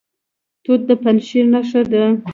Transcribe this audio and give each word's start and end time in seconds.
توت 0.63 0.81
د 0.89 0.91
پنجشیر 1.03 1.45
نښه 1.53 1.81
ده. 1.91 2.03